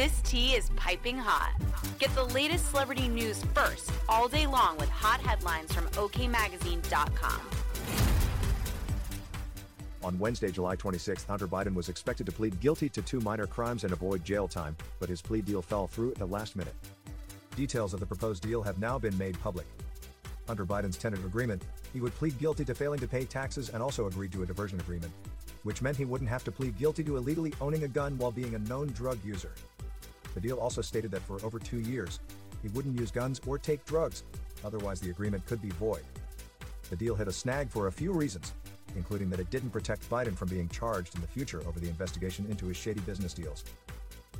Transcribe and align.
This 0.00 0.22
tea 0.22 0.54
is 0.54 0.70
piping 0.76 1.18
hot. 1.18 1.52
Get 1.98 2.08
the 2.14 2.24
latest 2.24 2.70
celebrity 2.70 3.06
news 3.06 3.44
first 3.52 3.92
all 4.08 4.28
day 4.28 4.46
long 4.46 4.78
with 4.78 4.88
hot 4.88 5.20
headlines 5.20 5.74
from 5.74 5.84
OKMagazine.com. 5.88 7.40
On 10.02 10.18
Wednesday, 10.18 10.50
July 10.50 10.74
26, 10.74 11.26
Hunter 11.26 11.46
Biden 11.46 11.74
was 11.74 11.90
expected 11.90 12.24
to 12.24 12.32
plead 12.32 12.58
guilty 12.60 12.88
to 12.88 13.02
two 13.02 13.20
minor 13.20 13.46
crimes 13.46 13.84
and 13.84 13.92
avoid 13.92 14.24
jail 14.24 14.48
time, 14.48 14.74
but 15.00 15.10
his 15.10 15.20
plea 15.20 15.42
deal 15.42 15.60
fell 15.60 15.86
through 15.86 16.12
at 16.12 16.16
the 16.16 16.26
last 16.26 16.56
minute. 16.56 16.74
Details 17.54 17.92
of 17.92 18.00
the 18.00 18.06
proposed 18.06 18.42
deal 18.42 18.62
have 18.62 18.78
now 18.78 18.98
been 18.98 19.18
made 19.18 19.38
public. 19.42 19.66
Under 20.48 20.64
Biden's 20.64 20.96
tentative 20.96 21.26
agreement, 21.26 21.62
he 21.92 22.00
would 22.00 22.14
plead 22.14 22.38
guilty 22.38 22.64
to 22.64 22.74
failing 22.74 23.00
to 23.00 23.06
pay 23.06 23.26
taxes 23.26 23.68
and 23.68 23.82
also 23.82 24.06
agreed 24.06 24.32
to 24.32 24.44
a 24.44 24.46
diversion 24.46 24.80
agreement, 24.80 25.12
which 25.62 25.82
meant 25.82 25.98
he 25.98 26.06
wouldn't 26.06 26.30
have 26.30 26.44
to 26.44 26.50
plead 26.50 26.78
guilty 26.78 27.04
to 27.04 27.18
illegally 27.18 27.52
owning 27.60 27.84
a 27.84 27.88
gun 27.88 28.16
while 28.16 28.32
being 28.32 28.54
a 28.54 28.58
known 28.60 28.86
drug 28.92 29.18
user. 29.22 29.52
The 30.34 30.40
deal 30.40 30.58
also 30.58 30.80
stated 30.80 31.10
that 31.12 31.22
for 31.22 31.44
over 31.44 31.58
two 31.58 31.80
years, 31.80 32.20
he 32.62 32.68
wouldn't 32.68 32.98
use 32.98 33.10
guns 33.10 33.40
or 33.46 33.58
take 33.58 33.84
drugs, 33.84 34.24
otherwise 34.64 35.00
the 35.00 35.10
agreement 35.10 35.46
could 35.46 35.62
be 35.62 35.70
void. 35.70 36.02
The 36.88 36.96
deal 36.96 37.14
hit 37.14 37.28
a 37.28 37.32
snag 37.32 37.70
for 37.70 37.86
a 37.86 37.92
few 37.92 38.12
reasons, 38.12 38.52
including 38.96 39.30
that 39.30 39.40
it 39.40 39.50
didn't 39.50 39.70
protect 39.70 40.08
Biden 40.10 40.36
from 40.36 40.48
being 40.48 40.68
charged 40.68 41.14
in 41.14 41.20
the 41.20 41.26
future 41.26 41.62
over 41.66 41.80
the 41.80 41.88
investigation 41.88 42.46
into 42.50 42.66
his 42.66 42.76
shady 42.76 43.00
business 43.00 43.34
deals. 43.34 43.64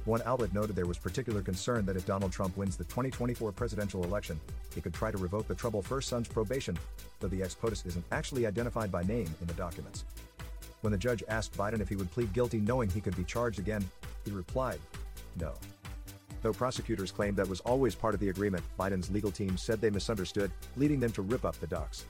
One 0.06 0.22
outlet 0.24 0.54
noted 0.54 0.74
there 0.74 0.86
was 0.86 0.96
particular 0.96 1.42
concern 1.42 1.84
that 1.86 1.96
if 1.96 2.06
Donald 2.06 2.32
Trump 2.32 2.56
wins 2.56 2.76
the 2.76 2.84
2024 2.84 3.52
presidential 3.52 4.02
election, 4.02 4.40
he 4.74 4.80
could 4.80 4.94
try 4.94 5.10
to 5.10 5.18
revoke 5.18 5.46
the 5.46 5.54
trouble 5.54 5.82
first 5.82 6.08
son's 6.08 6.26
probation, 6.26 6.76
though 7.18 7.28
the 7.28 7.42
ex 7.42 7.54
POTUS 7.54 7.86
isn't 7.86 8.04
actually 8.10 8.46
identified 8.46 8.90
by 8.90 9.02
name 9.02 9.28
in 9.40 9.46
the 9.46 9.52
documents. 9.54 10.04
When 10.80 10.90
the 10.90 10.98
judge 10.98 11.22
asked 11.28 11.56
Biden 11.56 11.80
if 11.80 11.88
he 11.90 11.96
would 11.96 12.10
plead 12.10 12.32
guilty 12.32 12.60
knowing 12.60 12.88
he 12.88 13.02
could 13.02 13.16
be 13.16 13.24
charged 13.24 13.58
again, 13.58 13.84
he 14.24 14.30
replied, 14.30 14.80
no. 15.38 15.52
Though 16.42 16.52
prosecutors 16.52 17.12
claimed 17.12 17.36
that 17.36 17.48
was 17.48 17.60
always 17.60 17.94
part 17.94 18.14
of 18.14 18.20
the 18.20 18.30
agreement, 18.30 18.64
Biden's 18.78 19.10
legal 19.10 19.30
team 19.30 19.56
said 19.56 19.80
they 19.80 19.90
misunderstood, 19.90 20.50
leading 20.76 21.00
them 21.00 21.12
to 21.12 21.22
rip 21.22 21.44
up 21.44 21.58
the 21.60 21.66
docs. 21.66 22.04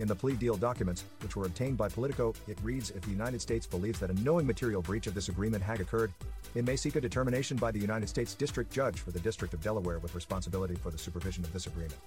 In 0.00 0.06
the 0.06 0.14
plea 0.14 0.34
deal 0.34 0.56
documents, 0.56 1.04
which 1.22 1.34
were 1.34 1.46
obtained 1.46 1.76
by 1.76 1.88
Politico, 1.88 2.32
it 2.46 2.56
reads 2.62 2.90
if 2.90 3.02
the 3.02 3.10
United 3.10 3.40
States 3.40 3.66
believes 3.66 3.98
that 3.98 4.10
a 4.10 4.22
knowing 4.22 4.46
material 4.46 4.80
breach 4.80 5.08
of 5.08 5.14
this 5.14 5.28
agreement 5.28 5.62
had 5.62 5.80
occurred, 5.80 6.12
it 6.54 6.64
may 6.64 6.76
seek 6.76 6.94
a 6.94 7.00
determination 7.00 7.56
by 7.56 7.72
the 7.72 7.80
United 7.80 8.08
States 8.08 8.34
District 8.34 8.72
Judge 8.72 9.00
for 9.00 9.10
the 9.10 9.18
District 9.18 9.52
of 9.54 9.60
Delaware 9.60 9.98
with 9.98 10.14
responsibility 10.14 10.76
for 10.76 10.90
the 10.90 10.98
supervision 10.98 11.42
of 11.42 11.52
this 11.52 11.66
agreement. 11.66 11.98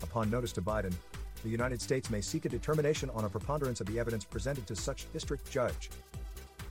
Upon 0.00 0.30
notice 0.30 0.52
to 0.52 0.62
Biden, 0.62 0.94
the 1.42 1.48
United 1.48 1.82
States 1.82 2.08
may 2.08 2.20
seek 2.20 2.44
a 2.44 2.48
determination 2.48 3.10
on 3.10 3.24
a 3.24 3.28
preponderance 3.28 3.80
of 3.80 3.88
the 3.88 3.98
evidence 3.98 4.24
presented 4.24 4.66
to 4.68 4.76
such 4.76 5.12
district 5.12 5.50
judge. 5.50 5.90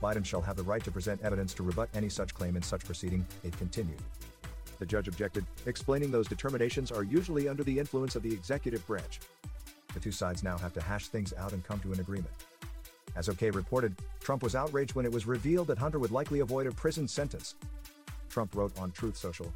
Biden 0.00 0.24
shall 0.24 0.40
have 0.40 0.56
the 0.56 0.62
right 0.62 0.82
to 0.84 0.90
present 0.90 1.20
evidence 1.22 1.54
to 1.54 1.62
rebut 1.62 1.88
any 1.94 2.08
such 2.08 2.34
claim 2.34 2.56
in 2.56 2.62
such 2.62 2.84
proceeding, 2.84 3.26
it 3.44 3.56
continued. 3.58 4.00
The 4.78 4.86
judge 4.86 5.08
objected, 5.08 5.44
explaining 5.66 6.10
those 6.10 6.28
determinations 6.28 6.92
are 6.92 7.02
usually 7.02 7.48
under 7.48 7.64
the 7.64 7.78
influence 7.78 8.14
of 8.14 8.22
the 8.22 8.32
executive 8.32 8.86
branch. 8.86 9.20
The 9.94 10.00
two 10.00 10.12
sides 10.12 10.44
now 10.44 10.56
have 10.58 10.72
to 10.74 10.80
hash 10.80 11.08
things 11.08 11.32
out 11.34 11.52
and 11.52 11.64
come 11.64 11.80
to 11.80 11.92
an 11.92 12.00
agreement. 12.00 12.34
As 13.16 13.28
OK 13.28 13.50
reported, 13.50 13.96
Trump 14.20 14.42
was 14.42 14.54
outraged 14.54 14.94
when 14.94 15.04
it 15.04 15.12
was 15.12 15.26
revealed 15.26 15.66
that 15.68 15.78
Hunter 15.78 15.98
would 15.98 16.12
likely 16.12 16.40
avoid 16.40 16.66
a 16.66 16.72
prison 16.72 17.08
sentence. 17.08 17.56
Trump 18.28 18.54
wrote 18.54 18.78
on 18.78 18.92
Truth 18.92 19.16
Social. 19.16 19.52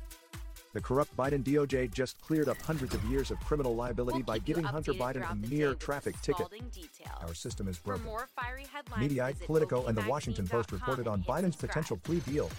The 0.73 0.81
corrupt 0.81 1.15
Biden 1.17 1.43
DOJ 1.45 1.93
just 1.93 2.19
cleared 2.23 2.49
up 2.49 2.57
hundreds 2.63 2.95
of 2.95 3.05
years 3.05 3.31
of 3.31 3.39
criminal 3.41 3.75
liability 3.75 4.19
We'll 4.19 4.25
by 4.27 4.39
giving 4.39 4.65
Hunter 4.65 4.95
Biden 4.95 5.31
a 5.31 5.35
mere 5.35 5.75
traffic 5.75 6.15
ticket. 6.23 6.47
scalding 6.47 6.69
details. 6.71 7.19
Our 7.21 7.35
system 7.35 7.69
is 7.69 7.77
For 7.77 7.85
broken. 7.97 8.05
more 8.07 8.29
fiery 8.35 8.65
headlines, 8.73 9.13
Mediaite, 9.13 9.41
Politico, 9.45 9.85
and 9.87 9.97
the 9.97 10.09
Washington 10.09 10.47
Post 10.49 10.73
reported 10.73 11.07
on 11.07 11.23
Biden's 11.25 11.57
subscribe. 11.57 11.71
potential 11.71 11.97
plea 12.03 12.21
deal. 12.21 12.51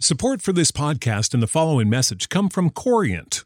Support 0.00 0.42
for 0.42 0.52
this 0.52 0.70
podcast 0.70 1.34
and 1.34 1.42
the 1.42 1.46
following 1.48 1.88
message 1.90 2.28
come 2.28 2.48
from 2.48 2.70
Corient. 2.70 3.45